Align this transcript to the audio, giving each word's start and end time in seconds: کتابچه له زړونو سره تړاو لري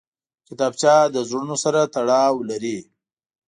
کتابچه 0.47 0.93
له 1.13 1.21
زړونو 1.29 1.55
سره 1.63 1.79
تړاو 1.95 2.35
لري 2.49 2.79